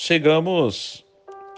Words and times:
Chegamos 0.00 1.04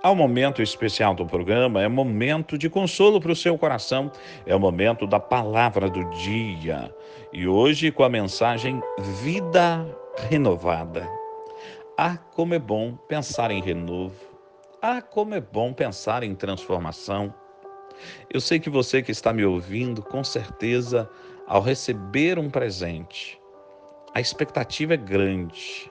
ao 0.03 0.17
momento 0.17 0.63
especial 0.63 1.15
do 1.15 1.27
programa, 1.27 1.83
é 1.83 1.89
momento 1.89 2.57
de 2.57 2.71
consolo 2.71 3.21
para 3.21 3.33
o 3.33 3.37
seu 3.37 3.59
coração, 3.59 4.11
é 4.47 4.57
o 4.57 4.59
momento 4.59 5.07
da 5.07 5.21
palavra 5.21 5.91
do 5.91 6.09
dia. 6.09 6.91
E 7.35 7.47
hoje 7.47 7.91
com 7.91 8.03
a 8.03 8.09
mensagem 8.09 8.81
Vida 9.23 9.87
Renovada. 10.31 11.07
Ah, 11.99 12.17
como 12.17 12.55
é 12.55 12.59
bom 12.59 12.97
pensar 13.07 13.51
em 13.51 13.61
renovo. 13.61 14.17
Ah, 14.81 15.03
como 15.03 15.35
é 15.35 15.41
bom 15.43 15.75
pensar 15.75 16.23
em 16.23 16.35
transformação. 16.35 17.35
Eu 18.33 18.41
sei 18.41 18.59
que 18.59 18.71
você 18.71 19.03
que 19.03 19.13
está 19.13 19.35
me 19.35 19.45
ouvindo, 19.45 20.01
com 20.01 20.25
certeza, 20.25 21.07
ao 21.47 21.61
receber 21.61 22.39
um 22.39 22.49
presente, 22.49 23.39
a 24.15 24.19
expectativa 24.19 24.95
é 24.95 24.97
grande 24.97 25.90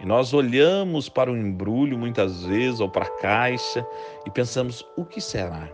e 0.00 0.06
nós 0.06 0.32
olhamos 0.32 1.08
para 1.08 1.30
o 1.30 1.36
embrulho 1.36 1.98
muitas 1.98 2.44
vezes 2.44 2.78
ou 2.78 2.88
para 2.88 3.04
a 3.04 3.18
caixa 3.18 3.84
e 4.24 4.30
pensamos: 4.30 4.86
o 4.96 5.04
que 5.04 5.20
será? 5.20 5.68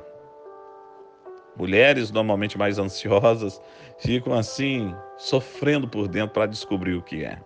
Mulheres 1.56 2.10
normalmente 2.10 2.58
mais 2.58 2.78
ansiosas 2.78 3.60
ficam 3.98 4.32
assim, 4.32 4.94
sofrendo 5.18 5.86
por 5.86 6.08
dentro 6.08 6.32
para 6.32 6.46
descobrir 6.46 6.94
o 6.94 7.02
que 7.02 7.24
é. 7.24 7.38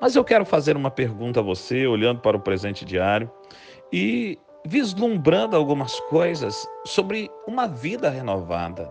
Mas 0.00 0.16
eu 0.16 0.24
quero 0.24 0.44
fazer 0.44 0.76
uma 0.76 0.90
pergunta 0.90 1.40
a 1.40 1.42
você, 1.42 1.86
olhando 1.86 2.20
para 2.20 2.36
o 2.36 2.40
presente 2.40 2.84
diário 2.84 3.30
e 3.92 4.38
vislumbrando 4.64 5.54
algumas 5.54 6.00
coisas 6.00 6.66
sobre 6.86 7.30
uma 7.46 7.68
vida 7.68 8.08
renovada. 8.08 8.90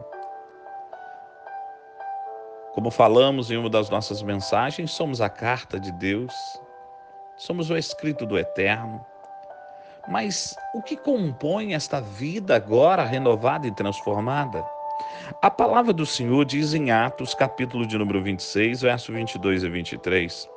Como 2.73 2.91
falamos 2.91 3.49
em 3.49 3.57
uma 3.57 3.70
das 3.70 3.90
nossas 3.90 4.21
mensagens, 4.21 4.91
somos 4.91 5.20
a 5.20 5.27
carta 5.27 5.80
de 5.80 5.91
Deus 5.94 6.32
somos 7.38 7.70
o 7.70 7.77
escrito 7.77 8.26
do 8.26 8.38
eterno. 8.38 9.05
Mas 10.09 10.55
o 10.74 10.82
que 10.82 10.96
compõe 10.96 11.74
esta 11.74 12.02
vida 12.02 12.55
agora 12.55 13.04
renovada 13.04 13.68
e 13.68 13.71
transformada? 13.71 14.66
A 15.41 15.52
palavra 15.52 15.94
do 15.94 16.05
Senhor 16.05 16.46
diz 16.46 16.74
em 16.74 16.90
Atos, 16.90 17.34
capítulo 17.34 17.85
de 17.85 17.98
número 17.98 18.24
26, 18.24 18.82
verso 18.82 19.12
22 19.12 19.63
e 19.63 19.70
23. 19.70 20.49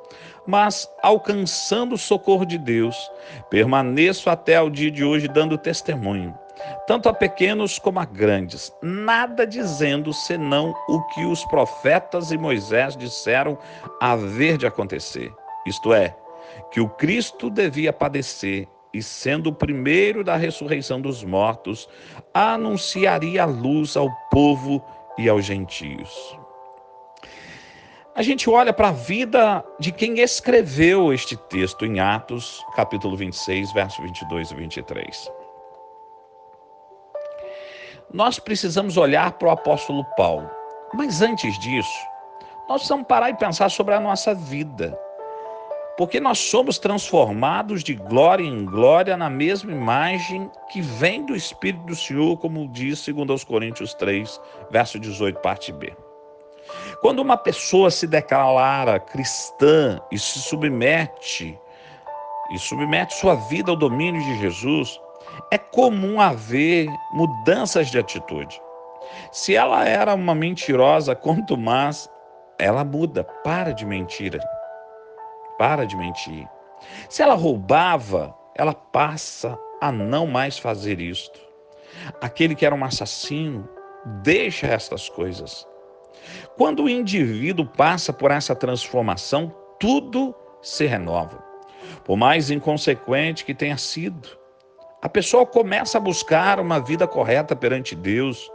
Mas, 0.47 0.89
alcançando 1.03 1.93
o 1.93 1.97
socorro 1.97 2.45
de 2.45 2.57
Deus, 2.57 2.95
permaneço 3.49 4.29
até 4.29 4.55
ao 4.55 4.69
dia 4.69 4.89
de 4.89 5.03
hoje 5.03 5.27
dando 5.27 5.57
testemunho, 5.57 6.33
tanto 6.87 7.09
a 7.09 7.13
pequenos 7.13 7.77
como 7.77 7.99
a 7.99 8.05
grandes, 8.05 8.73
nada 8.81 9.45
dizendo 9.45 10.11
senão 10.13 10.73
o 10.87 11.01
que 11.09 11.25
os 11.25 11.45
profetas 11.45 12.31
e 12.31 12.37
Moisés 12.37 12.95
disseram 12.95 13.57
haver 14.01 14.57
de 14.57 14.65
acontecer. 14.65 15.31
Isto 15.67 15.93
é, 15.93 16.15
que 16.71 16.79
o 16.79 16.87
Cristo 16.87 17.49
devia 17.49 17.91
padecer 17.91 18.67
e, 18.93 19.01
sendo 19.01 19.47
o 19.47 19.53
primeiro 19.53 20.23
da 20.23 20.35
ressurreição 20.35 20.99
dos 20.99 21.23
mortos, 21.23 21.87
anunciaria 22.33 23.43
a 23.43 23.45
luz 23.45 23.95
ao 23.95 24.09
povo 24.29 24.83
e 25.17 25.29
aos 25.29 25.45
gentios. 25.45 26.37
A 28.13 28.21
gente 28.21 28.49
olha 28.49 28.73
para 28.73 28.89
a 28.89 28.91
vida 28.91 29.63
de 29.79 29.91
quem 29.91 30.19
escreveu 30.19 31.13
este 31.13 31.37
texto 31.37 31.85
em 31.85 31.99
Atos, 32.01 32.63
capítulo 32.75 33.15
26, 33.15 33.71
verso 33.71 34.01
22 34.01 34.51
e 34.51 34.55
23. 34.55 35.31
Nós 38.13 38.37
precisamos 38.37 38.97
olhar 38.97 39.31
para 39.33 39.47
o 39.47 39.51
apóstolo 39.51 40.03
Paulo, 40.17 40.49
mas 40.93 41.21
antes 41.21 41.57
disso, 41.59 42.05
nós 42.67 42.81
precisamos 42.81 43.07
parar 43.07 43.29
e 43.29 43.35
pensar 43.35 43.69
sobre 43.69 43.93
a 43.93 43.99
nossa 43.99 44.35
vida 44.35 44.99
porque 45.97 46.19
nós 46.19 46.39
somos 46.39 46.77
transformados 46.77 47.83
de 47.83 47.93
glória 47.93 48.43
em 48.43 48.65
glória 48.65 49.17
na 49.17 49.29
mesma 49.29 49.71
imagem 49.71 50.49
que 50.71 50.81
vem 50.81 51.25
do 51.25 51.35
Espírito 51.35 51.85
do 51.85 51.95
Senhor, 51.95 52.37
como 52.37 52.67
diz 52.69 52.99
segundo 52.99 53.31
aos 53.31 53.43
Coríntios 53.43 53.93
3, 53.95 54.39
verso 54.69 54.99
18, 54.99 55.39
parte 55.39 55.71
B. 55.71 55.93
Quando 57.01 57.19
uma 57.19 57.35
pessoa 57.35 57.91
se 57.91 58.07
declara 58.07 58.99
cristã 58.99 59.99
e 60.11 60.17
se 60.17 60.39
submete 60.39 61.57
e 62.53 62.59
submete 62.59 63.13
sua 63.15 63.35
vida 63.35 63.71
ao 63.71 63.77
domínio 63.77 64.21
de 64.23 64.39
Jesus, 64.39 64.99
é 65.51 65.57
comum 65.57 66.21
haver 66.21 66.87
mudanças 67.11 67.89
de 67.89 67.99
atitude. 67.99 68.61
Se 69.31 69.55
ela 69.55 69.87
era 69.87 70.13
uma 70.13 70.35
mentirosa, 70.35 71.15
quanto 71.15 71.57
mais 71.57 72.09
ela 72.57 72.83
muda, 72.83 73.23
para 73.43 73.73
de 73.73 73.85
mentira 73.85 74.39
para 75.61 75.85
de 75.85 75.95
mentir. 75.95 76.49
Se 77.07 77.21
ela 77.21 77.35
roubava, 77.35 78.35
ela 78.55 78.73
passa 78.73 79.55
a 79.79 79.91
não 79.91 80.25
mais 80.25 80.57
fazer 80.57 80.99
isto. 80.99 81.39
Aquele 82.19 82.55
que 82.55 82.65
era 82.65 82.73
um 82.73 82.83
assassino, 82.83 83.69
deixa 84.23 84.65
estas 84.65 85.07
coisas. 85.07 85.67
Quando 86.57 86.81
o 86.81 86.89
indivíduo 86.89 87.63
passa 87.63 88.11
por 88.11 88.31
essa 88.31 88.55
transformação, 88.55 89.55
tudo 89.79 90.33
se 90.63 90.87
renova. 90.87 91.43
Por 92.03 92.17
mais 92.17 92.49
inconsequente 92.49 93.45
que 93.45 93.53
tenha 93.53 93.77
sido, 93.77 94.29
a 94.99 95.07
pessoa 95.07 95.45
começa 95.45 95.99
a 95.99 96.01
buscar 96.01 96.59
uma 96.59 96.79
vida 96.79 97.07
correta 97.07 97.55
perante 97.55 97.95
Deus, 97.95 98.51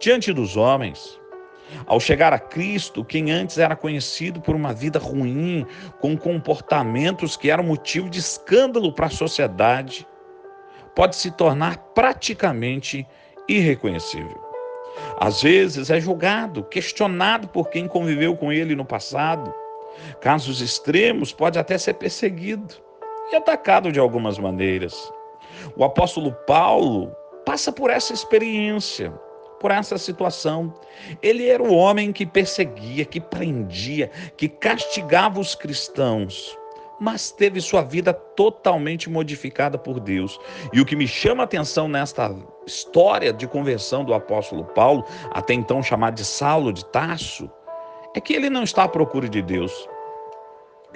diante 0.00 0.32
dos 0.32 0.56
homens. 0.56 1.20
Ao 1.86 2.00
chegar 2.00 2.32
a 2.32 2.38
Cristo, 2.38 3.04
quem 3.04 3.30
antes 3.30 3.58
era 3.58 3.76
conhecido 3.76 4.40
por 4.40 4.54
uma 4.54 4.72
vida 4.72 4.98
ruim, 4.98 5.66
com 6.00 6.16
comportamentos 6.16 7.36
que 7.36 7.50
eram 7.50 7.64
motivo 7.64 8.08
de 8.08 8.18
escândalo 8.18 8.92
para 8.92 9.06
a 9.06 9.10
sociedade, 9.10 10.06
pode 10.94 11.16
se 11.16 11.30
tornar 11.30 11.76
praticamente 11.94 13.06
irreconhecível. 13.48 14.44
Às 15.18 15.42
vezes 15.42 15.90
é 15.90 16.00
julgado, 16.00 16.64
questionado 16.64 17.48
por 17.48 17.68
quem 17.68 17.86
conviveu 17.86 18.36
com 18.36 18.50
ele 18.50 18.74
no 18.74 18.84
passado. 18.84 19.54
Casos 20.20 20.60
extremos, 20.60 21.32
pode 21.32 21.58
até 21.58 21.76
ser 21.76 21.94
perseguido 21.94 22.74
e 23.32 23.36
atacado 23.36 23.92
de 23.92 24.00
algumas 24.00 24.38
maneiras. 24.38 25.12
O 25.76 25.84
apóstolo 25.84 26.32
Paulo 26.46 27.14
passa 27.44 27.72
por 27.72 27.90
essa 27.90 28.12
experiência 28.12 29.12
por 29.60 29.70
essa 29.70 29.98
situação. 29.98 30.72
Ele 31.22 31.48
era 31.48 31.62
o 31.62 31.74
homem 31.74 32.12
que 32.12 32.26
perseguia, 32.26 33.04
que 33.04 33.20
prendia, 33.20 34.10
que 34.36 34.48
castigava 34.48 35.40
os 35.40 35.54
cristãos, 35.54 36.56
mas 37.00 37.30
teve 37.30 37.60
sua 37.60 37.82
vida 37.82 38.12
totalmente 38.12 39.10
modificada 39.10 39.76
por 39.76 40.00
Deus. 40.00 40.38
E 40.72 40.80
o 40.80 40.84
que 40.84 40.96
me 40.96 41.06
chama 41.06 41.42
a 41.42 41.44
atenção 41.44 41.88
nesta 41.88 42.34
história 42.66 43.32
de 43.32 43.46
conversão 43.46 44.04
do 44.04 44.14
apóstolo 44.14 44.64
Paulo, 44.64 45.04
até 45.32 45.54
então 45.54 45.82
chamado 45.82 46.14
de 46.14 46.24
Saulo 46.24 46.72
de 46.72 46.84
Tarso, 46.86 47.50
é 48.14 48.20
que 48.20 48.32
ele 48.32 48.48
não 48.48 48.62
está 48.62 48.84
à 48.84 48.88
procura 48.88 49.28
de 49.28 49.42
Deus. 49.42 49.88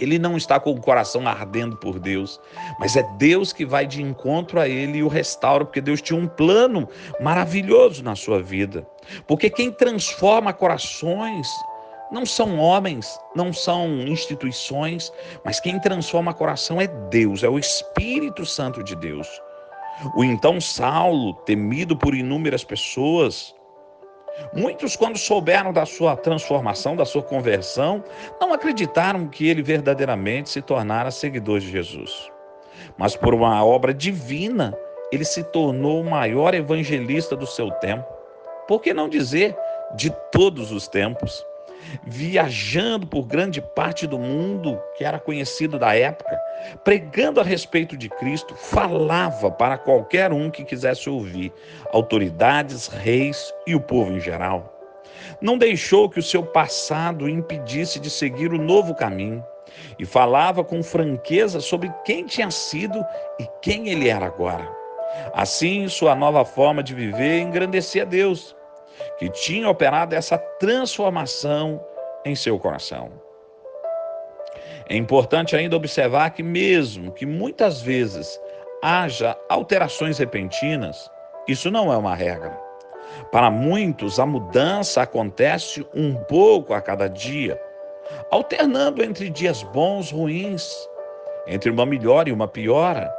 Ele 0.00 0.18
não 0.18 0.36
está 0.36 0.58
com 0.58 0.70
o 0.70 0.80
coração 0.80 1.28
ardendo 1.28 1.76
por 1.76 1.98
Deus, 1.98 2.40
mas 2.78 2.96
é 2.96 3.02
Deus 3.18 3.52
que 3.52 3.66
vai 3.66 3.86
de 3.86 4.02
encontro 4.02 4.58
a 4.58 4.68
ele 4.68 4.98
e 4.98 5.02
o 5.02 5.08
restaura, 5.08 5.64
porque 5.64 5.80
Deus 5.80 6.00
tinha 6.00 6.18
um 6.18 6.26
plano 6.26 6.88
maravilhoso 7.20 8.02
na 8.02 8.16
sua 8.16 8.42
vida. 8.42 8.86
Porque 9.26 9.50
quem 9.50 9.70
transforma 9.70 10.52
corações 10.52 11.48
não 12.10 12.26
são 12.26 12.58
homens, 12.58 13.18
não 13.36 13.52
são 13.52 13.88
instituições, 14.00 15.12
mas 15.44 15.60
quem 15.60 15.78
transforma 15.78 16.34
coração 16.34 16.80
é 16.80 16.86
Deus, 16.86 17.42
é 17.44 17.48
o 17.48 17.58
Espírito 17.58 18.44
Santo 18.44 18.82
de 18.82 18.96
Deus. 18.96 19.28
O 20.16 20.24
então 20.24 20.60
Saulo, 20.60 21.34
temido 21.44 21.96
por 21.96 22.14
inúmeras 22.14 22.64
pessoas, 22.64 23.54
Muitos, 24.52 24.96
quando 24.96 25.18
souberam 25.18 25.72
da 25.72 25.86
sua 25.86 26.16
transformação, 26.16 26.96
da 26.96 27.04
sua 27.04 27.22
conversão, 27.22 28.02
não 28.40 28.52
acreditaram 28.52 29.28
que 29.28 29.48
ele 29.48 29.62
verdadeiramente 29.62 30.50
se 30.50 30.60
tornara 30.60 31.10
seguidor 31.10 31.60
de 31.60 31.70
Jesus. 31.70 32.30
Mas 32.98 33.16
por 33.16 33.34
uma 33.34 33.64
obra 33.64 33.94
divina, 33.94 34.76
ele 35.12 35.24
se 35.24 35.42
tornou 35.44 36.00
o 36.00 36.10
maior 36.10 36.54
evangelista 36.54 37.36
do 37.36 37.46
seu 37.46 37.70
tempo. 37.72 38.06
Por 38.66 38.80
que 38.80 38.94
não 38.94 39.08
dizer 39.08 39.56
de 39.96 40.10
todos 40.30 40.72
os 40.72 40.86
tempos? 40.88 41.44
Viajando 42.04 43.06
por 43.06 43.26
grande 43.26 43.60
parte 43.60 44.06
do 44.06 44.18
mundo 44.18 44.80
que 44.96 45.04
era 45.04 45.18
conhecido 45.18 45.78
da 45.78 45.94
época, 45.94 46.38
pregando 46.84 47.40
a 47.40 47.44
respeito 47.44 47.96
de 47.96 48.08
Cristo, 48.08 48.54
falava 48.54 49.50
para 49.50 49.78
qualquer 49.78 50.32
um 50.32 50.50
que 50.50 50.64
quisesse 50.64 51.08
ouvir, 51.08 51.52
autoridades, 51.92 52.88
reis 52.88 53.52
e 53.66 53.74
o 53.74 53.80
povo 53.80 54.12
em 54.12 54.20
geral. 54.20 54.76
Não 55.40 55.56
deixou 55.56 56.08
que 56.08 56.18
o 56.18 56.22
seu 56.22 56.42
passado 56.42 57.24
o 57.24 57.28
impedisse 57.28 57.98
de 57.98 58.10
seguir 58.10 58.52
o 58.52 58.58
novo 58.58 58.94
caminho 58.94 59.44
e 59.98 60.04
falava 60.04 60.64
com 60.64 60.82
franqueza 60.82 61.60
sobre 61.60 61.92
quem 62.04 62.26
tinha 62.26 62.50
sido 62.50 63.02
e 63.38 63.46
quem 63.62 63.88
ele 63.88 64.08
era 64.08 64.26
agora. 64.26 64.68
Assim, 65.32 65.88
sua 65.88 66.14
nova 66.14 66.44
forma 66.44 66.82
de 66.82 66.94
viver 66.94 67.40
engrandecia 67.40 68.06
Deus 68.06 68.56
que 69.20 69.28
tinha 69.28 69.68
operado 69.68 70.14
essa 70.14 70.38
transformação 70.38 71.78
em 72.24 72.34
seu 72.34 72.58
coração. 72.58 73.12
É 74.88 74.96
importante 74.96 75.54
ainda 75.54 75.76
observar 75.76 76.30
que, 76.30 76.42
mesmo 76.42 77.12
que 77.12 77.26
muitas 77.26 77.82
vezes 77.82 78.40
haja 78.82 79.36
alterações 79.50 80.16
repentinas, 80.16 81.10
isso 81.46 81.70
não 81.70 81.92
é 81.92 81.98
uma 81.98 82.14
regra. 82.14 82.58
Para 83.30 83.50
muitos, 83.50 84.18
a 84.18 84.24
mudança 84.24 85.02
acontece 85.02 85.86
um 85.94 86.14
pouco 86.14 86.72
a 86.72 86.80
cada 86.80 87.06
dia, 87.06 87.60
alternando 88.30 89.04
entre 89.04 89.28
dias 89.28 89.62
bons, 89.64 90.10
ruins, 90.10 90.74
entre 91.46 91.70
uma 91.70 91.84
melhora 91.84 92.30
e 92.30 92.32
uma 92.32 92.48
piora. 92.48 93.14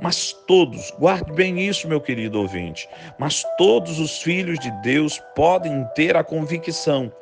Mas 0.00 0.32
todos, 0.46 0.90
guarde 0.98 1.32
bem 1.32 1.60
isso, 1.60 1.88
meu 1.88 2.00
querido 2.00 2.40
ouvinte, 2.40 2.88
mas 3.18 3.44
todos 3.56 3.98
os 3.98 4.22
filhos 4.22 4.58
de 4.58 4.70
Deus 4.82 5.20
podem 5.34 5.84
ter 5.94 6.16
a 6.16 6.24
convicção 6.24 7.12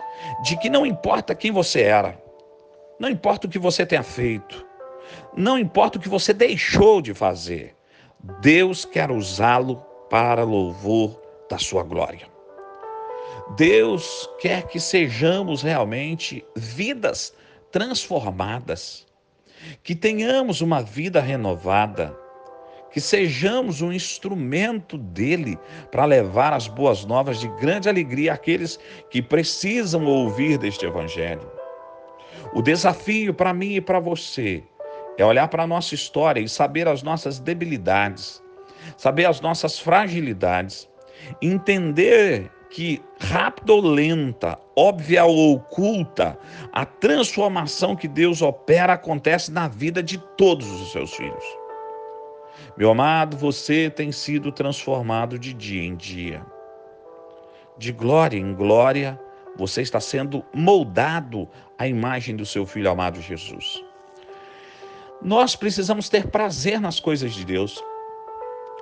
de 0.43 0.57
que 0.59 0.69
não 0.69 0.85
importa 0.85 1.35
quem 1.35 1.51
você 1.51 1.83
era, 1.83 2.21
não 2.99 3.09
importa 3.09 3.47
o 3.47 3.51
que 3.51 3.59
você 3.59 3.87
tenha 3.87 4.03
feito, 4.03 4.67
não 5.37 5.59
importa 5.59 5.99
o 5.99 6.01
que 6.01 6.09
você 6.09 6.33
deixou 6.33 7.01
de 7.01 7.15
fazer, 7.15 7.75
Deus 8.41 8.85
quer 8.85 9.11
usá-lo 9.11 9.77
para 10.11 10.43
louvor 10.43 11.21
da 11.49 11.59
sua 11.59 11.83
glória. 11.83 12.27
Deus 13.57 14.29
quer 14.41 14.67
que 14.67 14.79
sejamos 14.79 15.63
realmente 15.63 16.45
vidas 16.55 17.33
transformadas, 17.71 19.07
que 19.83 19.95
tenhamos 19.95 20.61
uma 20.61 20.83
vida 20.83 21.21
renovada, 21.21 22.17
que 22.91 23.01
sejamos 23.01 23.83
um 23.83 23.93
instrumento 23.93 24.97
dele 24.97 25.59
para 25.91 26.05
levar 26.05 26.53
as 26.53 26.67
boas 26.67 27.05
novas 27.05 27.41
de 27.41 27.49
grande 27.61 27.89
alegria 27.89 28.33
àqueles 28.33 28.79
que 29.11 29.21
precisam 29.21 30.05
ouvir 30.07 30.59
deste 30.59 30.87
evangelho. 30.87 31.51
O 32.55 32.63
desafio 32.63 33.35
para 33.35 33.53
mim 33.53 33.75
e 33.75 33.81
para 33.81 34.01
você 34.01 34.63
é 35.19 35.25
olhar 35.25 35.49
para 35.49 35.65
a 35.65 35.67
nossa 35.67 35.95
história 35.95 36.41
e 36.41 36.49
saber 36.49 36.89
as 36.89 37.03
nossas 37.03 37.39
debilidades, 37.39 38.43
saber 38.97 39.27
as 39.27 39.41
nossas 39.41 39.79
fragilidades, 39.79 40.89
entender 41.43 42.51
que 42.71 43.03
rápida 43.19 43.73
ou 43.73 43.81
lenta, 43.81 44.59
óbvia 44.77 45.25
ou 45.25 45.55
oculta, 45.55 46.39
a 46.73 46.85
transformação 46.85 47.97
que 47.97 48.07
Deus 48.07 48.43
opera 48.43 48.93
acontece 48.93 49.51
na 49.51 49.69
vida 49.69 50.03
de 50.03 50.19
todos 50.37 50.71
os 50.81 50.93
seus 50.93 51.13
filhos. 51.15 51.58
Meu 52.77 52.91
amado, 52.91 53.37
você 53.37 53.91
tem 53.91 54.13
sido 54.13 54.53
transformado 54.53 55.39
de 55.39 55.53
dia 55.53 55.83
em 55.83 55.97
dia. 55.97 56.45
De 57.77 57.93
glória 57.93 58.39
em 58.39 58.55
glória, 58.55 59.19
você 59.57 59.83
está 59.83 60.01
sendo 60.01 60.45
moldado 60.55 61.49
à 61.79 61.87
imagem 61.87 62.37
do 62.37 62.47
seu 62.47 62.65
filho 62.65 62.91
amado 62.91 63.21
Jesus. 63.21 63.83
Nós 65.21 65.57
precisamos 65.57 66.09
ter 66.09 66.29
prazer 66.29 66.81
nas 66.81 67.01
coisas 67.01 67.35
de 67.35 67.45
Deus. 67.45 67.83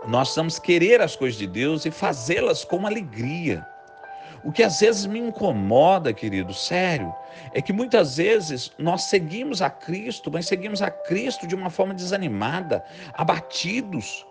Nós 0.06 0.28
precisamos 0.28 0.58
querer 0.58 1.00
as 1.00 1.16
coisas 1.16 1.38
de 1.38 1.46
Deus 1.46 1.86
e 1.86 1.90
fazê-las 1.90 2.64
com 2.64 2.86
alegria. 2.86 3.66
O 4.46 4.52
que 4.52 4.62
às 4.62 4.78
vezes 4.78 5.06
me 5.06 5.18
incomoda, 5.18 6.12
querido, 6.12 6.54
sério, 6.54 7.12
é 7.52 7.60
que 7.60 7.72
muitas 7.72 8.16
vezes 8.16 8.70
nós 8.78 9.02
seguimos 9.02 9.60
a 9.60 9.68
Cristo, 9.68 10.30
mas 10.30 10.46
seguimos 10.46 10.80
a 10.80 10.88
Cristo 10.88 11.48
de 11.48 11.56
uma 11.56 11.68
forma 11.68 11.92
desanimada, 11.92 12.84
abatidos, 13.14 14.24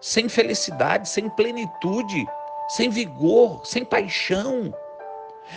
sem 0.00 0.28
felicidade, 0.28 1.08
sem 1.08 1.30
plenitude, 1.30 2.26
sem 2.70 2.90
vigor, 2.90 3.64
sem 3.64 3.84
paixão. 3.84 4.74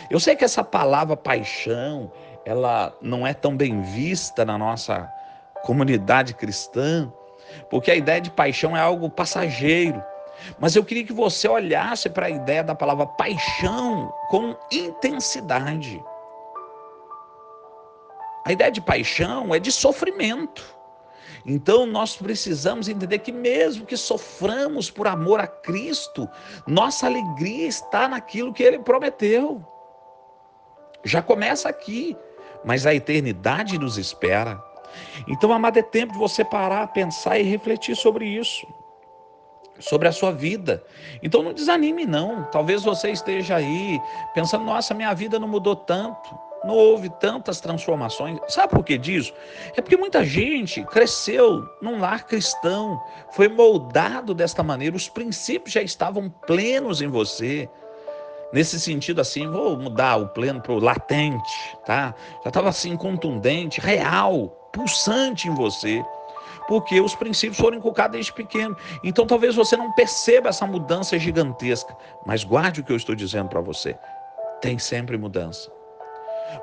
Eu 0.08 0.20
sei 0.20 0.36
que 0.36 0.46
essa 0.46 0.64
palavra 0.64 1.18
paixão, 1.18 2.12
ela 2.46 2.96
não 3.02 3.26
é 3.26 3.34
tão 3.34 3.58
bem 3.58 3.82
vista 3.82 4.46
na 4.46 4.56
nossa 4.56 5.12
comunidade 5.64 6.36
cristã, 6.36 7.12
porque 7.72 7.90
a 7.90 7.96
ideia 7.96 8.22
de 8.22 8.30
paixão 8.30 8.78
é 8.78 8.80
algo 8.80 9.10
passageiro. 9.10 10.04
Mas 10.60 10.76
eu 10.76 10.84
queria 10.84 11.04
que 11.04 11.14
você 11.14 11.48
olhasse 11.48 12.10
para 12.10 12.28
a 12.28 12.30
ideia 12.30 12.64
da 12.64 12.76
palavra 12.76 13.06
paixão 13.06 14.14
com 14.30 14.56
intensidade. 14.72 16.04
A 18.46 18.52
ideia 18.52 18.72
de 18.72 18.82
paixão 18.82 19.54
é 19.54 19.60
de 19.60 19.72
sofrimento. 19.72 20.76
Então 21.46 21.86
nós 21.86 22.16
precisamos 22.16 22.90
entender 22.90 23.20
que, 23.20 23.32
mesmo 23.32 23.86
que 23.86 23.96
soframos 23.96 24.90
por 24.90 25.08
amor 25.08 25.40
a 25.40 25.48
Cristo, 25.48 26.28
nossa 26.66 27.06
alegria 27.06 27.68
está 27.68 28.08
naquilo 28.08 28.54
que 28.54 28.64
Ele 28.64 28.80
prometeu. 28.80 29.64
Já 31.04 31.22
começa 31.22 31.70
aqui, 31.70 32.18
mas 32.64 32.86
a 32.86 32.96
eternidade 32.96 33.78
nos 33.78 33.98
espera. 33.98 34.64
Então, 35.28 35.52
amado, 35.52 35.78
é 35.78 35.84
tempo 35.84 36.14
de 36.14 36.20
você 36.20 36.44
parar, 36.44 36.88
pensar 36.88 37.38
e 37.38 37.44
refletir 37.44 37.96
sobre 37.96 38.26
isso, 38.26 38.66
sobre 39.80 40.08
a 40.08 40.12
sua 40.12 40.32
vida. 40.32 40.84
Então, 41.22 41.44
não 41.44 41.54
desanime, 41.54 42.06
não. 42.06 42.44
Talvez 42.46 42.84
você 42.84 43.12
esteja 43.12 43.56
aí 43.58 44.00
pensando: 44.34 44.66
nossa, 44.66 44.94
minha 44.94 45.14
vida 45.14 45.40
não 45.40 45.48
mudou 45.48 45.76
tanto, 45.76 46.38
não 46.64 46.74
houve 46.74 47.10
tantas 47.10 47.62
transformações. 47.62 48.40
Sabe 48.48 48.74
por 48.74 48.84
que 48.84 48.98
disso? 48.98 49.34
É 49.76 49.82
porque 49.82 49.98
muita 49.98 50.26
gente 50.26 50.84
cresceu 50.86 51.64
num 51.82 52.00
lar 52.00 52.26
cristão, 52.26 53.02
foi 53.32 53.48
moldado 53.48 54.34
desta 54.34 54.64
maneira, 54.64 54.96
os 54.96 55.08
princípios 55.08 55.74
já 55.74 55.82
estavam 55.82 56.30
plenos 56.30 57.02
em 57.02 57.08
você. 57.08 57.70
Nesse 58.54 58.80
sentido, 58.80 59.20
assim, 59.20 59.48
vou 59.50 59.78
mudar 59.78 60.16
o 60.16 60.30
pleno 60.30 60.62
para 60.62 60.72
o 60.72 60.80
latente, 60.80 61.78
tá? 61.86 62.16
Já 62.44 62.50
estava 62.50 62.70
assim 62.70 62.96
contundente, 62.96 63.82
real, 63.82 64.48
pulsante 64.72 65.48
em 65.48 65.54
você, 65.54 66.04
porque 66.68 67.00
os 67.00 67.16
princípios 67.16 67.58
foram 67.58 67.78
inculcados 67.78 68.14
desde 68.14 68.34
pequeno. 68.34 68.76
Então 69.04 69.26
talvez 69.26 69.56
você 69.56 69.76
não 69.76 69.92
perceba 69.94 70.50
essa 70.50 70.66
mudança 70.66 71.18
gigantesca, 71.18 71.96
mas 72.26 72.44
guarde 72.44 72.82
o 72.82 72.84
que 72.84 72.92
eu 72.92 72.98
estou 72.98 73.16
dizendo 73.16 73.50
para 73.50 73.62
você. 73.62 73.98
Tem 74.62 74.78
sempre 74.80 75.18
mudança. 75.18 75.72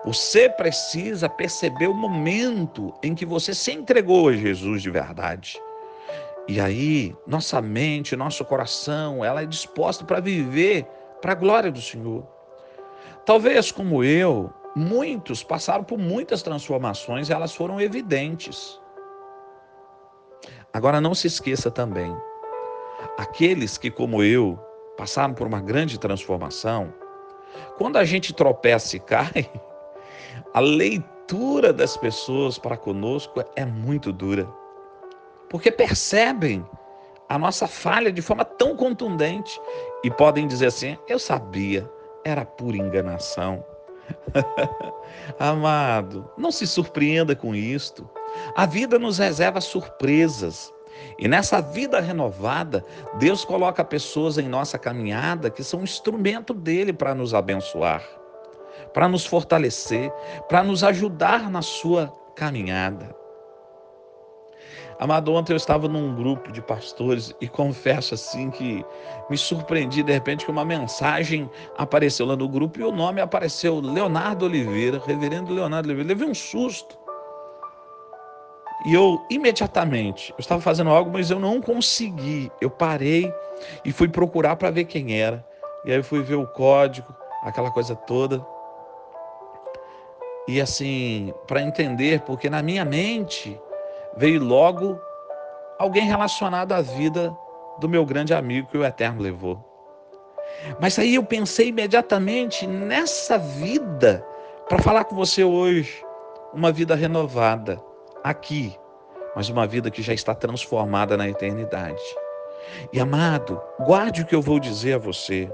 Você 0.04 0.48
precisa 0.48 1.28
perceber 1.28 1.86
o 1.86 1.94
momento 1.94 2.94
em 3.02 3.14
que 3.14 3.26
você 3.26 3.54
se 3.54 3.72
entregou 3.72 4.28
a 4.28 4.32
Jesus 4.32 4.82
de 4.82 4.90
verdade. 4.90 5.60
E 6.48 6.60
aí, 6.60 7.14
nossa 7.26 7.60
mente, 7.60 8.16
nosso 8.16 8.44
coração, 8.44 9.24
ela 9.24 9.42
é 9.42 9.46
disposta 9.46 10.04
para 10.04 10.20
viver 10.20 10.86
para 11.20 11.32
a 11.32 11.36
glória 11.36 11.70
do 11.70 11.80
Senhor. 11.80 12.26
Talvez 13.24 13.70
como 13.70 14.02
eu, 14.02 14.52
Muitos 14.74 15.42
passaram 15.42 15.84
por 15.84 15.98
muitas 15.98 16.42
transformações 16.42 17.28
e 17.28 17.32
elas 17.32 17.54
foram 17.54 17.78
evidentes. 17.78 18.80
Agora 20.72 21.00
não 21.00 21.14
se 21.14 21.26
esqueça 21.26 21.70
também, 21.70 22.16
aqueles 23.18 23.76
que, 23.76 23.90
como 23.90 24.22
eu, 24.22 24.58
passaram 24.96 25.34
por 25.34 25.46
uma 25.46 25.60
grande 25.60 25.98
transformação, 25.98 26.92
quando 27.76 27.98
a 27.98 28.04
gente 28.04 28.32
tropeça 28.32 28.96
e 28.96 29.00
cai, 29.00 29.50
a 30.54 30.60
leitura 30.60 31.72
das 31.72 31.96
pessoas 31.96 32.58
para 32.58 32.76
conosco 32.76 33.44
é 33.54 33.66
muito 33.66 34.12
dura, 34.12 34.48
porque 35.50 35.70
percebem 35.70 36.66
a 37.28 37.38
nossa 37.38 37.66
falha 37.66 38.10
de 38.10 38.22
forma 38.22 38.44
tão 38.44 38.74
contundente 38.74 39.60
e 40.02 40.10
podem 40.10 40.46
dizer 40.46 40.66
assim: 40.66 40.96
eu 41.06 41.18
sabia, 41.18 41.90
era 42.24 42.44
pura 42.46 42.78
enganação. 42.78 43.64
Amado, 45.38 46.30
não 46.36 46.50
se 46.50 46.66
surpreenda 46.66 47.36
com 47.36 47.54
isto. 47.54 48.08
A 48.54 48.66
vida 48.66 48.98
nos 48.98 49.18
reserva 49.18 49.60
surpresas. 49.60 50.72
E 51.18 51.26
nessa 51.26 51.60
vida 51.60 52.00
renovada, 52.00 52.84
Deus 53.18 53.44
coloca 53.44 53.84
pessoas 53.84 54.38
em 54.38 54.48
nossa 54.48 54.78
caminhada 54.78 55.50
que 55.50 55.64
são 55.64 55.82
instrumento 55.82 56.52
dele 56.54 56.92
para 56.92 57.14
nos 57.14 57.34
abençoar, 57.34 58.02
para 58.92 59.08
nos 59.08 59.26
fortalecer, 59.26 60.12
para 60.48 60.62
nos 60.62 60.84
ajudar 60.84 61.50
na 61.50 61.62
sua 61.62 62.08
caminhada. 62.36 63.14
Amado, 64.98 65.32
ontem 65.32 65.52
eu 65.52 65.56
estava 65.56 65.88
num 65.88 66.14
grupo 66.14 66.52
de 66.52 66.62
pastores 66.62 67.34
e 67.40 67.48
confesso 67.48 68.14
assim 68.14 68.50
que 68.50 68.84
me 69.28 69.36
surpreendi 69.36 70.00
de 70.00 70.12
repente 70.12 70.44
que 70.44 70.50
uma 70.50 70.64
mensagem 70.64 71.50
apareceu 71.76 72.24
lá 72.24 72.36
no 72.36 72.48
grupo 72.48 72.78
e 72.78 72.84
o 72.84 72.92
nome 72.92 73.20
apareceu 73.20 73.80
Leonardo 73.80 74.44
Oliveira, 74.44 75.02
reverendo 75.04 75.52
Leonardo 75.52 75.88
Oliveira. 75.88 76.08
Levei 76.10 76.28
um 76.28 76.34
susto. 76.34 77.01
E 78.84 78.94
eu 78.94 79.24
imediatamente, 79.30 80.32
eu 80.32 80.40
estava 80.40 80.60
fazendo 80.60 80.90
algo, 80.90 81.10
mas 81.12 81.30
eu 81.30 81.38
não 81.38 81.60
consegui. 81.60 82.50
Eu 82.60 82.68
parei 82.68 83.32
e 83.84 83.92
fui 83.92 84.08
procurar 84.08 84.56
para 84.56 84.70
ver 84.70 84.84
quem 84.84 85.20
era. 85.20 85.44
E 85.84 85.90
aí 85.90 85.98
eu 85.98 86.04
fui 86.04 86.22
ver 86.22 86.34
o 86.34 86.46
código, 86.46 87.14
aquela 87.42 87.70
coisa 87.70 87.94
toda. 87.94 88.44
E 90.48 90.60
assim, 90.60 91.32
para 91.46 91.62
entender, 91.62 92.20
porque 92.22 92.50
na 92.50 92.62
minha 92.62 92.84
mente 92.84 93.60
veio 94.16 94.42
logo 94.42 95.00
alguém 95.78 96.04
relacionado 96.04 96.72
à 96.72 96.80
vida 96.80 97.36
do 97.78 97.88
meu 97.88 98.04
grande 98.04 98.34
amigo 98.34 98.68
que 98.68 98.78
o 98.78 98.84
Eterno 98.84 99.22
levou. 99.22 99.64
Mas 100.80 100.98
aí 100.98 101.14
eu 101.14 101.24
pensei 101.24 101.68
imediatamente 101.68 102.66
nessa 102.66 103.38
vida 103.38 104.26
para 104.68 104.78
falar 104.78 105.04
com 105.04 105.14
você 105.14 105.44
hoje, 105.44 106.04
uma 106.52 106.72
vida 106.72 106.94
renovada. 106.94 107.80
Aqui, 108.22 108.76
mas 109.34 109.48
uma 109.48 109.66
vida 109.66 109.90
que 109.90 110.02
já 110.02 110.12
está 110.12 110.34
transformada 110.34 111.16
na 111.16 111.28
eternidade. 111.28 112.02
E 112.92 113.00
amado, 113.00 113.60
guarde 113.80 114.22
o 114.22 114.26
que 114.26 114.34
eu 114.34 114.42
vou 114.42 114.58
dizer 114.58 114.94
a 114.94 114.98
você. 114.98 115.50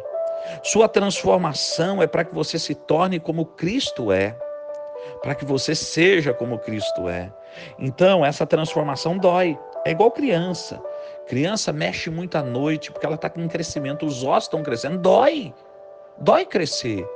Sua 0.63 0.89
transformação 0.89 2.03
é 2.03 2.07
para 2.07 2.25
que 2.25 2.35
você 2.35 2.59
se 2.59 2.75
torne 2.75 3.19
como 3.19 3.45
Cristo 3.45 4.13
é, 4.13 4.37
para 5.23 5.35
que 5.35 5.45
você 5.45 5.75
seja 5.75 6.33
como 6.33 6.59
Cristo 6.59 7.09
é. 7.09 7.33
Então, 7.79 8.25
essa 8.25 8.47
transformação 8.47 9.19
dói. 9.19 9.59
É 9.85 9.91
igual 9.91 10.11
criança. 10.11 10.81
Criança 11.27 11.73
mexe 11.73 12.11
muito 12.11 12.37
à 12.37 12.43
noite 12.43 12.91
porque 12.91 13.07
ela 13.07 13.15
está 13.15 13.29
com 13.29 13.49
crescimento, 13.49 14.07
os 14.07 14.23
ossos 14.25 14.45
estão 14.45 14.63
crescendo. 14.63 14.99
Dói. 14.99 15.55
Dói 16.19 16.45
crescer. 16.45 17.07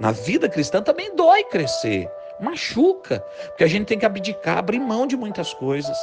Na 0.00 0.12
vida 0.12 0.48
cristã 0.48 0.82
também 0.82 1.14
dói 1.14 1.44
crescer. 1.44 2.10
Machuca. 2.40 3.20
Porque 3.48 3.64
a 3.64 3.68
gente 3.68 3.86
tem 3.86 3.98
que 3.98 4.06
abdicar, 4.06 4.58
abrir 4.58 4.78
mão 4.78 5.06
de 5.06 5.16
muitas 5.16 5.52
coisas. 5.54 5.96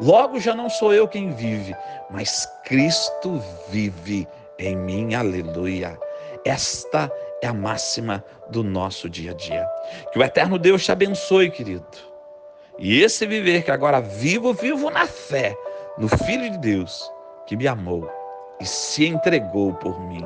Logo 0.00 0.38
já 0.38 0.54
não 0.54 0.70
sou 0.70 0.94
eu 0.94 1.08
quem 1.08 1.32
vive, 1.32 1.74
mas 2.08 2.46
Cristo 2.64 3.42
vive 3.68 4.28
em 4.58 4.76
mim. 4.76 5.14
Aleluia. 5.14 5.98
Esta 6.44 7.10
é 7.42 7.48
a 7.48 7.52
máxima 7.52 8.24
do 8.48 8.62
nosso 8.62 9.10
dia 9.10 9.32
a 9.32 9.34
dia. 9.34 9.68
Que 10.12 10.18
o 10.18 10.22
eterno 10.22 10.58
Deus 10.58 10.84
te 10.84 10.92
abençoe, 10.92 11.50
querido. 11.50 11.84
E 12.78 13.02
esse 13.02 13.26
viver 13.26 13.64
que 13.64 13.72
agora 13.72 14.00
vivo, 14.00 14.54
vivo 14.54 14.88
na 14.88 15.06
fé 15.06 15.56
no 15.98 16.08
Filho 16.08 16.48
de 16.52 16.58
Deus 16.58 17.10
que 17.46 17.56
me 17.56 17.66
amou 17.66 18.08
e 18.60 18.64
se 18.64 19.06
entregou 19.06 19.74
por 19.74 20.00
mim. 20.00 20.24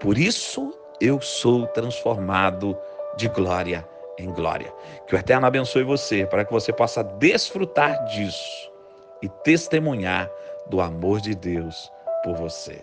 Por 0.00 0.18
isso 0.18 0.74
eu 1.00 1.18
sou 1.20 1.66
transformado 1.68 2.76
de 3.16 3.28
glória 3.28 3.88
em 4.18 4.30
glória. 4.32 4.72
Que 5.06 5.14
o 5.14 5.18
Eterno 5.18 5.46
abençoe 5.46 5.82
você 5.82 6.26
para 6.26 6.44
que 6.44 6.52
você 6.52 6.72
possa 6.72 7.02
desfrutar 7.02 8.04
disso 8.06 8.70
e 9.22 9.28
testemunhar 9.42 10.30
do 10.68 10.80
amor 10.80 11.20
de 11.20 11.34
Deus 11.34 11.90
por 12.22 12.36
você. 12.36 12.82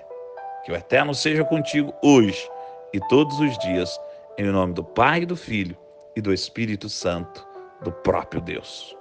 Que 0.64 0.72
o 0.72 0.76
Eterno 0.76 1.14
seja 1.14 1.44
contigo 1.44 1.94
hoje 2.04 2.50
e 2.94 3.00
todos 3.08 3.40
os 3.40 3.58
dias, 3.60 4.00
em 4.38 4.46
nome 4.46 4.74
do 4.74 4.84
Pai, 4.84 5.26
do 5.26 5.36
Filho 5.36 5.78
e 6.16 6.22
do 6.22 6.34
Espírito 6.34 6.90
Santo, 6.90 7.48
do 7.82 7.92
próprio 7.92 8.42
Deus. 8.42 8.96